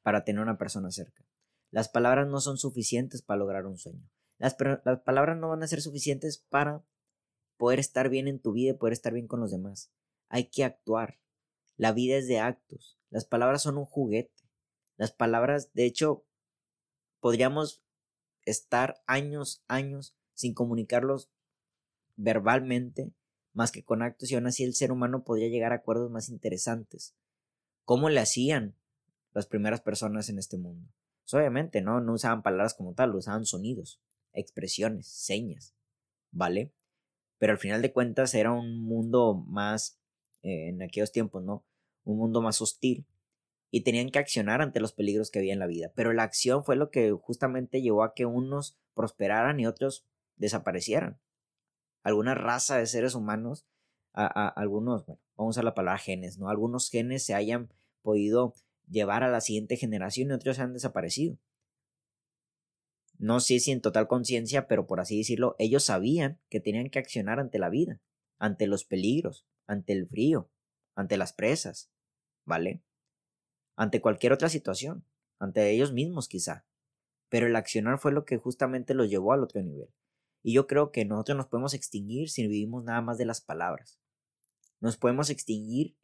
para 0.03 0.25
tener 0.25 0.43
una 0.43 0.59
persona 0.59 0.91
cerca. 0.91 1.25
Las 1.71 1.89
palabras 1.89 2.29
no 2.29 2.41
son 2.41 2.59
suficientes 2.59 3.23
para 3.23 3.39
lograr 3.39 3.67
un 3.67 3.79
sueño. 3.79 4.09
Las, 4.37 4.57
las, 4.85 5.01
palabras 5.01 5.39
no 5.39 5.49
van 5.49 5.63
a 5.63 5.69
ser 5.69 5.81
suficientes 5.81 6.39
para 6.51 6.85
poder 7.57 7.79
estar 7.79 8.11
bien 8.11 8.29
en 8.29 8.41
tu 8.41 8.53
vida 8.53 8.73
y 8.73 8.77
poder 8.77 8.93
estar 8.93 9.13
bien 9.15 9.27
con 9.27 9.41
los 9.41 9.51
demás. 9.51 9.91
Hay 10.29 10.51
que 10.51 10.65
actuar. 10.65 11.19
La 11.77 11.93
vida 11.93 12.17
es 12.17 12.29
de 12.29 12.41
actos. 12.41 12.99
Las 13.11 13.25
palabras 13.25 13.63
son 13.63 13.79
un 13.79 13.85
juguete. 13.85 14.43
Las 14.97 15.13
palabras, 15.13 15.73
de 15.73 15.87
hecho, 15.87 16.25
podríamos 17.21 17.83
estar 18.45 19.03
años, 19.07 19.65
años 19.69 20.17
sin 20.35 20.55
comunicarlos 20.55 21.31
verbalmente, 22.17 23.13
más 23.53 23.73
que 23.73 23.85
con 23.85 24.03
actos, 24.03 24.31
y 24.31 24.35
aún 24.35 24.47
así 24.47 24.65
el 24.65 24.75
ser 24.75 24.93
humano 24.93 25.25
podría 25.25 25.49
llegar 25.49 25.73
a 25.73 25.77
acuerdos 25.77 26.11
más 26.11 26.29
interesantes. 26.29 27.17
¿Cómo 27.85 28.09
le 28.09 28.21
hacían 28.21 28.77
las 29.33 29.47
primeras 29.47 29.81
personas 29.81 30.29
en 30.29 30.39
este 30.39 30.59
mundo? 30.59 30.91
Pues, 31.23 31.35
obviamente, 31.35 31.81
¿no? 31.81 32.01
No 32.01 32.15
usaban 32.15 32.43
palabras 32.43 32.75
como 32.75 32.95
tal, 32.95 33.15
usaban 33.15 33.47
sonidos, 33.47 34.01
expresiones, 34.33 35.07
señas, 35.09 35.75
¿vale? 36.31 36.73
Pero 37.39 37.53
al 37.53 37.59
final 37.59 37.83
de 37.83 37.93
cuentas 37.93 38.35
era 38.35 38.53
un 38.53 38.83
mundo 38.85 39.35
más, 39.35 40.01
en 40.45 40.83
aquellos 40.83 41.11
tiempos, 41.11 41.43
¿no? 41.43 41.65
Un 42.05 42.19
mundo 42.19 42.43
más 42.43 42.61
hostil, 42.61 43.07
y 43.75 43.81
tenían 43.81 44.11
que 44.11 44.21
accionar 44.21 44.63
ante 44.63 44.79
los 44.79 44.93
peligros 44.93 45.33
que 45.33 45.41
había 45.41 45.53
en 45.53 45.59
la 45.59 45.67
vida. 45.67 45.91
Pero 45.97 46.13
la 46.13 46.23
acción 46.23 46.63
fue 46.63 46.77
lo 46.77 46.91
que 46.93 47.11
justamente 47.11 47.83
llevó 47.83 48.05
a 48.05 48.15
que 48.15 48.25
unos 48.25 48.79
prosperaran 48.95 49.59
y 49.59 49.67
otros 49.67 50.07
desaparecieran. 50.37 51.19
Alguna 52.05 52.37
raza 52.37 52.77
de 52.77 52.87
seres 52.87 53.17
humanos, 53.17 53.67
a, 54.13 54.49
algunos, 54.49 55.07
bueno, 55.07 55.21
vamos 55.37 55.59
a 55.59 55.65
la 55.65 55.75
palabra 55.75 55.99
genes, 55.99 56.39
¿no? 56.39 56.49
Algunos 56.49 56.89
genes 56.89 57.27
se 57.27 57.35
hayan 57.35 57.69
podido 58.03 58.55
llevar 58.89 59.25
a 59.25 59.29
la 59.29 59.41
siguiente 59.41 59.77
generación 59.77 60.31
y 60.31 60.35
otros 60.35 60.61
han 60.61 60.73
desaparecido. 60.73 61.37
No 63.19 63.41
sé 63.41 63.59
si 63.59 63.73
en 63.73 63.81
total 63.81 64.07
conciencia, 64.07 64.69
pero 64.69 64.87
por 64.87 65.01
así 65.01 65.19
decirlo, 65.19 65.57
ellos 65.59 65.83
sabían 65.83 66.39
que 66.49 66.61
tenían 66.61 66.91
que 66.91 67.01
accionar 67.01 67.41
ante 67.41 67.59
la 67.59 67.71
vida, 67.71 68.01
ante 68.39 68.69
los 68.69 68.85
peligros, 68.85 69.47
ante 69.67 69.93
el 69.93 70.07
frío, 70.07 70.51
ante 70.95 71.17
las 71.17 71.33
presas, 71.33 71.91
¿vale? 72.45 72.83
ante 73.77 74.01
cualquier 74.01 74.33
otra 74.33 74.49
situación, 74.49 75.05
ante 75.39 75.71
ellos 75.71 75.93
mismos 75.93 76.29
quizá. 76.29 76.67
Pero 77.29 77.47
el 77.47 77.57
accionar 77.57 77.99
fue 77.99 78.13
lo 78.13 78.25
que 78.25 78.37
justamente 78.37 78.95
los 78.95 79.09
llevó 79.09 79.33
al 79.33 79.43
otro 79.43 79.63
nivel. 79.63 79.93
Y 80.43 80.53
yo 80.53 80.67
creo 80.67 80.93
que 80.93 81.05
nosotros 81.05 81.37
nos 81.37 81.47
podemos 81.47 81.75
extinguir 81.75 82.29
si 82.31 82.47
vivimos 82.47 82.85
nada 82.85 83.01
más 83.01 83.19
de 83.19 83.25
las 83.25 83.41
palabras. 83.41 83.99
Nos 84.81 84.97
podemos 84.97 85.31
extinguir, 85.31 85.97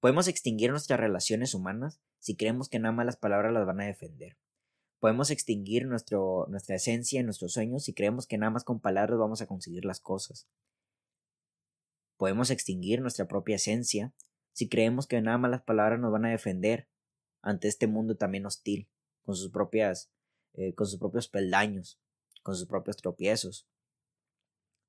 podemos 0.00 0.28
extinguir 0.28 0.70
nuestras 0.70 1.00
relaciones 1.00 1.54
humanas 1.54 2.00
si 2.20 2.36
creemos 2.36 2.68
que 2.68 2.78
nada 2.78 2.92
más 2.92 3.06
las 3.06 3.16
palabras 3.16 3.52
las 3.52 3.66
van 3.66 3.80
a 3.80 3.86
defender. 3.86 4.38
Podemos 5.00 5.30
extinguir 5.30 5.86
nuestra 5.86 6.76
esencia 6.76 7.20
y 7.20 7.24
nuestros 7.24 7.52
sueños 7.52 7.84
si 7.84 7.92
creemos 7.92 8.26
que 8.26 8.38
nada 8.38 8.50
más 8.50 8.64
con 8.64 8.80
palabras 8.80 9.18
vamos 9.18 9.42
a 9.42 9.46
conseguir 9.46 9.84
las 9.84 10.00
cosas. 10.00 10.48
Podemos 12.16 12.50
extinguir 12.50 13.00
nuestra 13.00 13.26
propia 13.26 13.56
esencia 13.56 14.12
si 14.52 14.68
creemos 14.68 15.06
que 15.06 15.20
nada 15.20 15.38
más 15.38 15.50
las 15.50 15.62
palabras 15.62 15.98
nos 15.98 16.12
van 16.12 16.24
a 16.26 16.30
defender 16.30 16.88
ante 17.42 17.68
este 17.68 17.86
mundo 17.86 18.16
también 18.16 18.46
hostil, 18.46 18.88
con 19.22 19.34
sus 19.36 19.50
propias, 19.50 20.10
eh, 20.54 20.74
con 20.74 20.86
sus 20.86 20.98
propios 20.98 21.28
peldaños, 21.28 22.00
con 22.42 22.54
sus 22.54 22.66
propios 22.66 22.96
tropiezos. 22.96 23.68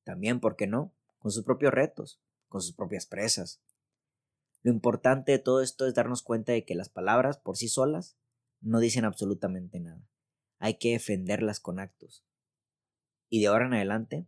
También, 0.04 0.40
¿por 0.40 0.56
qué 0.56 0.68
no? 0.68 0.94
Con 1.18 1.32
sus 1.32 1.44
propios 1.44 1.74
retos, 1.74 2.22
con 2.48 2.62
sus 2.62 2.76
propias 2.76 3.08
presas. 3.08 3.62
Lo 4.62 4.72
importante 4.72 5.32
de 5.32 5.40
todo 5.40 5.62
esto 5.62 5.88
es 5.88 5.96
darnos 5.96 6.22
cuenta 6.22 6.52
de 6.52 6.64
que 6.64 6.76
las 6.76 6.90
palabras 6.90 7.38
por 7.38 7.58
sí 7.58 7.68
solas 7.68 8.18
no 8.62 8.80
dicen 8.80 9.04
absolutamente 9.04 9.80
nada. 9.80 10.08
Hay 10.60 10.78
que 10.78 10.92
defenderlas 10.92 11.60
con 11.60 11.80
actos. 11.80 12.24
Y 13.30 13.42
de 13.42 13.48
ahora 13.48 13.66
en 13.66 13.74
adelante, 13.74 14.28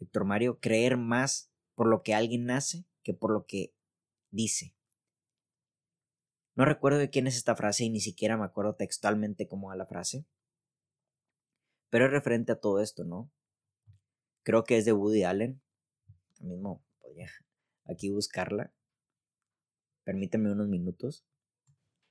Héctor 0.00 0.24
Mario, 0.24 0.58
creer 0.58 0.96
más 0.96 1.51
por 1.74 1.88
lo 1.88 2.02
que 2.02 2.14
alguien 2.14 2.50
hace 2.50 2.84
que 3.02 3.14
por 3.14 3.32
lo 3.32 3.46
que 3.46 3.74
dice. 4.30 4.74
No 6.54 6.64
recuerdo 6.64 6.98
de 6.98 7.10
quién 7.10 7.26
es 7.26 7.36
esta 7.36 7.56
frase 7.56 7.84
y 7.84 7.90
ni 7.90 8.00
siquiera 8.00 8.36
me 8.36 8.44
acuerdo 8.44 8.74
textualmente 8.74 9.48
cómo 9.48 9.68
va 9.68 9.76
la 9.76 9.86
frase. 9.86 10.26
Pero 11.90 12.06
es 12.06 12.10
referente 12.10 12.52
a 12.52 12.60
todo 12.60 12.80
esto, 12.80 13.04
¿no? 13.04 13.30
Creo 14.42 14.64
que 14.64 14.76
es 14.76 14.84
de 14.84 14.92
Woody 14.92 15.24
Allen. 15.24 15.62
mismo 16.40 16.84
podría 17.00 17.30
aquí 17.84 18.10
buscarla. 18.10 18.72
Permíteme 20.04 20.52
unos 20.52 20.68
minutos. 20.68 21.24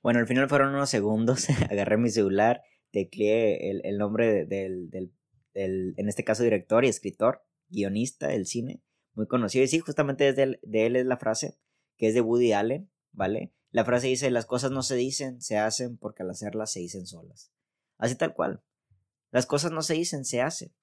Bueno, 0.02 0.18
al 0.18 0.26
final 0.26 0.48
fueron 0.48 0.74
unos 0.74 0.90
segundos. 0.90 1.46
Agarré 1.70 1.96
mi 1.96 2.10
celular, 2.10 2.62
tecleé 2.90 3.70
el, 3.70 3.80
el 3.84 3.98
nombre 3.98 4.44
del, 4.46 4.90
del, 4.90 5.12
del, 5.54 5.94
en 5.96 6.08
este 6.08 6.24
caso, 6.24 6.42
director 6.42 6.84
y 6.84 6.88
escritor, 6.88 7.44
guionista 7.68 8.28
del 8.28 8.46
cine, 8.46 8.82
muy 9.14 9.26
conocido. 9.26 9.64
Y 9.64 9.68
sí, 9.68 9.78
justamente 9.80 10.32
de 10.32 10.86
él 10.86 10.96
es 10.96 11.06
la 11.06 11.16
frase, 11.16 11.58
que 11.96 12.08
es 12.08 12.14
de 12.14 12.20
Woody 12.20 12.52
Allen, 12.52 12.90
¿vale? 13.12 13.52
La 13.70 13.84
frase 13.84 14.08
dice, 14.08 14.30
las 14.30 14.46
cosas 14.46 14.70
no 14.70 14.82
se 14.82 14.96
dicen, 14.96 15.40
se 15.40 15.56
hacen 15.56 15.96
porque 15.96 16.22
al 16.22 16.30
hacerlas 16.30 16.72
se 16.72 16.80
dicen 16.80 17.06
solas. 17.06 17.50
Así 17.96 18.14
tal 18.16 18.34
cual. 18.34 18.62
Las 19.30 19.46
cosas 19.46 19.72
no 19.72 19.82
se 19.82 19.94
dicen, 19.94 20.24
se 20.24 20.42
hacen. 20.42 20.74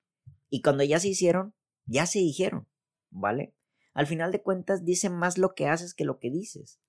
Y 0.50 0.62
cuando 0.62 0.84
ya 0.84 1.00
se 1.00 1.10
hicieron, 1.10 1.54
ya 1.86 2.08
se 2.08 2.20
dijeron, 2.20 2.68
¿vale? 3.12 3.54
Al 3.94 4.08
final 4.08 4.32
de 4.32 4.42
cuentas, 4.42 4.86
dicen 4.86 5.14
más 5.14 5.38
lo 5.38 5.54
que 5.54 5.68
haces 5.68 5.94
que 5.94 6.06
lo 6.06 6.20
que 6.20 6.32
dices. 6.32 6.80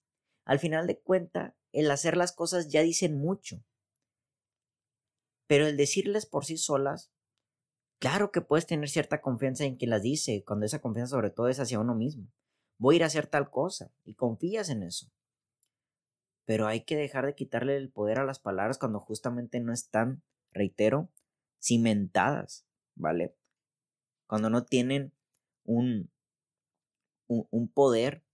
Al 0.45 0.59
final 0.59 0.87
de 0.87 0.99
cuentas, 0.99 1.55
el 1.73 1.91
hacer 1.91 2.17
las 2.17 2.33
cosas 2.33 2.69
ya 2.69 2.83
dicen 2.83 3.19
mucho. 3.19 3.63
Pero 5.47 5.67
el 5.67 5.77
decirles 5.77 6.27
por 6.27 6.45
sí 6.45 6.57
solas, 6.57 7.11
claro 8.01 8.33
que 8.33 8.41
puedes 8.41 8.67
tener 8.67 8.89
cierta 8.89 9.21
confianza 9.21 9.65
en 9.65 9.77
quien 9.77 9.91
las 9.91 10.03
dice, 10.03 10.43
cuando 10.45 10.67
esa 10.67 10.81
confianza 10.81 11.13
sobre 11.13 11.31
todo 11.31 11.49
es 11.49 11.61
hacia 11.61 11.79
uno 11.79 11.95
mismo. 11.95 12.27
Voy 12.79 12.95
a 12.95 12.97
ir 12.97 13.03
a 13.05 13.07
hacer 13.07 13.29
tal 13.29 13.51
cosa 13.51 13.93
y 14.05 14.15
confías 14.15 14.69
en 14.71 14.83
eso 14.83 15.13
pero 16.51 16.67
hay 16.67 16.81
que 16.81 16.97
dejar 16.97 17.27
de 17.27 17.37
quitarle 17.37 17.77
el 17.77 17.91
poder 17.93 18.19
a 18.19 18.25
las 18.25 18.41
palabras 18.41 18.77
cuando 18.77 18.99
justamente 18.99 19.61
no 19.61 19.73
están, 19.73 20.25
reitero, 20.51 21.09
cimentadas, 21.63 22.67
¿vale? 22.97 23.37
Cuando 24.27 24.51
no 24.51 24.65
tienen 24.65 25.13
un, 25.65 26.11
un, 27.29 27.69
poder 27.69 28.25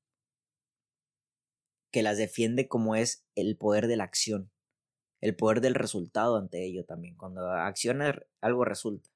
que 1.93 2.03
las 2.03 2.17
defiende 2.17 2.69
como 2.69 2.97
es 2.97 3.27
el 3.35 3.59
poder 3.59 3.87
de 3.87 3.99
la 3.99 4.05
acción, 4.05 4.51
el 5.21 5.37
poder 5.37 5.61
del 5.61 5.75
resultado 5.75 6.39
ante 6.39 6.65
ello 6.65 6.87
también. 6.87 7.17
Cuando 7.17 7.51
accionas 7.51 8.17
algo 8.41 8.65
resulta, 8.65 9.11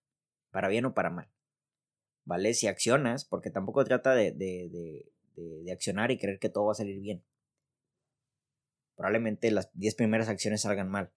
para 0.50 0.68
bien 0.68 0.84
o 0.84 0.94
para 0.94 1.10
mal. 1.10 1.28
¿Vale? 2.24 2.54
Si 2.54 2.66
accionas, 2.66 3.24
porque 3.24 3.50
tampoco 3.50 3.84
trata 3.84 4.14
de, 4.14 4.32
de, 4.32 4.68
de, 5.36 5.62
de 5.64 5.72
accionar 5.72 6.10
y 6.10 6.18
creer 6.18 6.38
que 6.38 6.48
todo 6.48 6.66
va 6.66 6.72
a 6.72 6.76
salir 6.76 7.00
bien 7.00 7.24
probablemente 9.00 9.50
las 9.50 9.70
10 9.72 9.94
primeras 9.94 10.28
acciones 10.28 10.60
salgan 10.60 10.90
mal. 10.90 11.10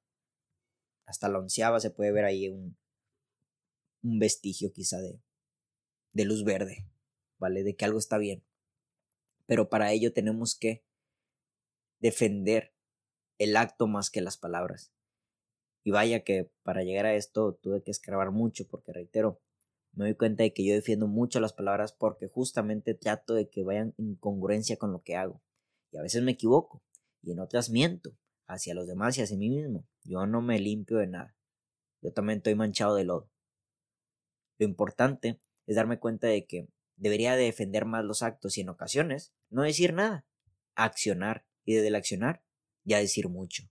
Hasta 1.06 1.28
la 1.28 1.40
onceava 1.40 1.82
se 1.82 1.92
puede 1.92 2.14
ver 2.14 2.24
ahí 2.24 2.48
un, 2.48 2.78
un 4.04 4.20
vestigio 4.20 4.72
quizá 4.72 5.02
de, 5.02 5.20
de 6.14 6.24
luz 6.24 6.46
verde, 6.46 6.88
¿vale? 7.40 7.62
De 7.62 7.76
que 7.76 7.84
algo 7.84 8.00
está 8.00 8.18
bien. 8.18 8.42
Pero 9.48 9.68
para 9.68 9.92
ello 9.92 10.14
tenemos 10.14 10.56
que 10.58 10.86
defender 12.00 12.74
el 13.38 13.58
acto 13.58 13.86
más 13.86 14.10
que 14.10 14.22
las 14.22 14.38
palabras. 14.38 14.94
Y 15.84 15.92
vaya 15.92 16.24
que 16.24 16.50
para 16.64 16.84
llegar 16.84 17.06
a 17.06 17.16
esto 17.16 17.56
tuve 17.62 17.84
que 17.84 17.92
escarbar 17.92 18.32
mucho 18.32 18.66
porque 18.68 18.94
reitero, 18.94 19.42
me 19.94 20.06
doy 20.06 20.16
cuenta 20.16 20.44
de 20.44 20.54
que 20.54 20.66
yo 20.66 20.74
defiendo 20.74 21.08
mucho 21.08 21.40
las 21.40 21.54
palabras 21.54 21.94
porque 21.94 22.28
justamente 22.28 22.96
trato 22.96 23.34
de 23.34 23.50
que 23.50 23.64
vayan 23.64 23.94
en 23.98 24.16
congruencia 24.16 24.78
con 24.78 24.92
lo 24.92 25.04
que 25.04 25.16
hago. 25.16 25.42
Y 25.92 25.98
a 25.98 26.02
veces 26.02 26.24
me 26.24 26.32
equivoco, 26.32 26.82
y 27.22 27.32
en 27.32 27.40
otras 27.40 27.70
miento 27.70 28.18
hacia 28.48 28.74
los 28.74 28.88
demás 28.88 29.18
y 29.18 29.22
hacia 29.22 29.38
mí 29.38 29.50
mismo. 29.50 29.88
Yo 30.04 30.26
no 30.26 30.42
me 30.42 30.60
limpio 30.60 30.98
de 30.98 31.08
nada. 31.08 31.36
yo 32.02 32.12
también 32.12 32.38
estoy 32.38 32.56
manchado 32.56 32.96
de 32.96 33.06
lodo. 33.06 33.30
Lo 34.58 34.66
importante 34.66 35.40
es 35.66 35.76
darme 35.76 36.00
cuenta 36.00 36.28
de 36.28 36.46
que 36.46 36.68
debería 36.96 37.36
defender 37.36 37.86
más 37.86 38.04
los 38.04 38.24
actos 38.24 38.58
y 38.58 38.62
en 38.62 38.70
ocasiones 38.70 39.34
no 39.50 39.64
decir 39.64 39.94
nada, 39.94 40.26
accionar 40.76 41.46
y 41.64 41.76
desde 41.76 41.88
el 41.88 41.96
accionar 41.96 42.44
ya 42.84 42.98
decir 42.98 43.30
mucho. 43.30 43.64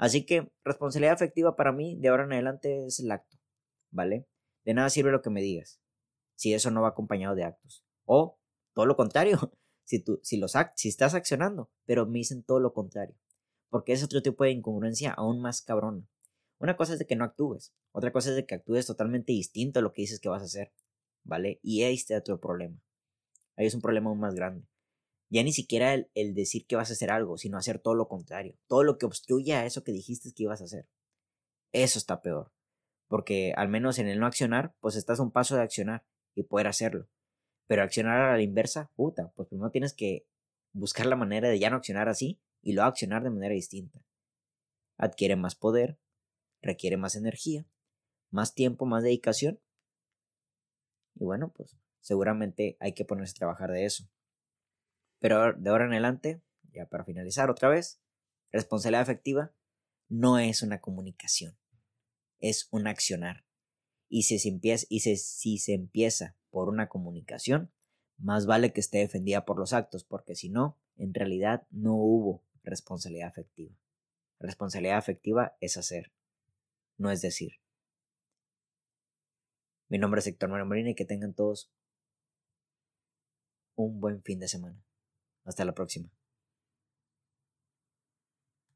Así 0.00 0.24
que 0.24 0.50
responsabilidad 0.64 1.12
afectiva 1.12 1.56
para 1.56 1.72
mí 1.72 1.94
de 2.00 2.08
ahora 2.08 2.24
en 2.24 2.32
adelante 2.32 2.86
es 2.86 3.00
el 3.00 3.12
acto, 3.12 3.36
¿vale? 3.90 4.26
De 4.64 4.72
nada 4.72 4.88
sirve 4.88 5.10
lo 5.10 5.20
que 5.20 5.28
me 5.28 5.42
digas 5.42 5.78
si 6.36 6.54
eso 6.54 6.70
no 6.70 6.80
va 6.80 6.88
acompañado 6.88 7.34
de 7.34 7.44
actos. 7.44 7.84
O 8.06 8.38
todo 8.72 8.86
lo 8.86 8.96
contrario, 8.96 9.52
si, 9.84 10.02
tú, 10.02 10.18
si, 10.22 10.38
los 10.38 10.54
si 10.74 10.88
estás 10.88 11.12
accionando, 11.12 11.70
pero 11.84 12.06
me 12.06 12.16
dicen 12.16 12.42
todo 12.42 12.60
lo 12.60 12.72
contrario. 12.72 13.14
Porque 13.68 13.92
es 13.92 14.02
otro 14.02 14.22
tipo 14.22 14.42
de 14.44 14.52
incongruencia 14.52 15.12
aún 15.12 15.42
más 15.42 15.60
cabrona. 15.60 16.08
Una 16.58 16.78
cosa 16.78 16.94
es 16.94 16.98
de 16.98 17.06
que 17.06 17.14
no 17.14 17.24
actúes, 17.26 17.74
otra 17.92 18.10
cosa 18.10 18.30
es 18.30 18.36
de 18.36 18.46
que 18.46 18.54
actúes 18.54 18.86
totalmente 18.86 19.32
distinto 19.32 19.80
a 19.80 19.82
lo 19.82 19.92
que 19.92 20.00
dices 20.00 20.18
que 20.18 20.30
vas 20.30 20.40
a 20.40 20.46
hacer, 20.46 20.72
¿vale? 21.24 21.60
Y 21.62 21.82
ahí 21.82 21.94
está 21.94 22.16
otro 22.16 22.40
problema. 22.40 22.80
Ahí 23.56 23.66
es 23.66 23.74
un 23.74 23.82
problema 23.82 24.08
aún 24.08 24.20
más 24.20 24.34
grande. 24.34 24.66
Ya 25.30 25.42
ni 25.44 25.52
siquiera 25.52 25.94
el, 25.94 26.10
el, 26.14 26.34
decir 26.34 26.66
que 26.66 26.76
vas 26.76 26.90
a 26.90 26.92
hacer 26.92 27.10
algo, 27.10 27.38
sino 27.38 27.56
hacer 27.56 27.78
todo 27.78 27.94
lo 27.94 28.08
contrario. 28.08 28.56
Todo 28.66 28.82
lo 28.82 28.98
que 28.98 29.06
obstruye 29.06 29.54
a 29.54 29.64
eso 29.64 29.84
que 29.84 29.92
dijiste 29.92 30.32
que 30.32 30.42
ibas 30.42 30.60
a 30.60 30.64
hacer. 30.64 30.88
Eso 31.72 31.98
está 31.98 32.20
peor. 32.20 32.52
Porque 33.08 33.52
al 33.56 33.68
menos 33.68 33.98
en 33.98 34.08
el 34.08 34.18
no 34.18 34.26
accionar, 34.26 34.74
pues 34.80 34.96
estás 34.96 35.20
a 35.20 35.22
un 35.22 35.30
paso 35.30 35.56
de 35.56 35.62
accionar 35.62 36.04
y 36.34 36.42
poder 36.42 36.66
hacerlo. 36.66 37.08
Pero 37.66 37.82
accionar 37.82 38.20
a 38.20 38.36
la 38.36 38.42
inversa, 38.42 38.90
puta, 38.96 39.32
pues 39.36 39.48
primero 39.48 39.70
tienes 39.70 39.92
que 39.92 40.26
buscar 40.72 41.06
la 41.06 41.16
manera 41.16 41.48
de 41.48 41.58
ya 41.58 41.70
no 41.70 41.76
accionar 41.76 42.08
así 42.08 42.40
y 42.62 42.72
luego 42.72 42.88
accionar 42.88 43.22
de 43.22 43.30
manera 43.30 43.54
distinta. 43.54 44.02
Adquiere 44.96 45.36
más 45.36 45.54
poder, 45.54 45.98
requiere 46.62 46.96
más 46.96 47.16
energía, 47.16 47.66
más 48.30 48.54
tiempo, 48.54 48.86
más 48.86 49.02
dedicación. 49.02 49.60
Y 51.14 51.24
bueno, 51.24 51.52
pues 51.52 51.76
seguramente 52.00 52.76
hay 52.80 52.92
que 52.92 53.04
ponerse 53.04 53.32
a 53.32 53.40
trabajar 53.40 53.70
de 53.70 53.84
eso. 53.84 54.04
Pero 55.20 55.52
de 55.52 55.70
ahora 55.70 55.84
en 55.84 55.92
adelante, 55.92 56.42
ya 56.72 56.86
para 56.86 57.04
finalizar 57.04 57.50
otra 57.50 57.68
vez, 57.68 58.00
responsabilidad 58.50 59.02
efectiva 59.02 59.54
no 60.08 60.38
es 60.38 60.62
una 60.62 60.80
comunicación, 60.80 61.56
es 62.40 62.68
un 62.72 62.86
accionar. 62.86 63.44
Y 64.08 64.24
si 64.24 64.38
se 64.38 64.48
empieza, 64.48 64.86
y 64.88 65.00
si 65.00 65.58
se 65.58 65.74
empieza 65.74 66.36
por 66.50 66.68
una 66.68 66.88
comunicación, 66.88 67.70
más 68.18 68.46
vale 68.46 68.72
que 68.72 68.80
esté 68.80 68.98
defendida 68.98 69.44
por 69.44 69.58
los 69.58 69.72
actos, 69.72 70.04
porque 70.04 70.34
si 70.34 70.48
no, 70.48 70.78
en 70.96 71.14
realidad 71.14 71.66
no 71.70 71.94
hubo 71.94 72.42
responsabilidad 72.64 73.28
afectiva. 73.28 73.74
Responsabilidad 74.40 74.98
afectiva 74.98 75.56
es 75.60 75.76
hacer, 75.76 76.12
no 76.96 77.10
es 77.10 77.20
decir. 77.20 77.60
Mi 79.88 79.98
nombre 79.98 80.20
es 80.20 80.26
Héctor 80.26 80.50
Mario 80.50 80.66
Molina 80.66 80.90
y 80.90 80.94
que 80.94 81.04
tengan 81.04 81.34
todos 81.34 81.72
un 83.74 84.00
buen 84.00 84.22
fin 84.22 84.40
de 84.40 84.48
semana. 84.48 84.82
Hasta 85.50 85.64
la 85.64 85.74
próxima. 85.74 86.08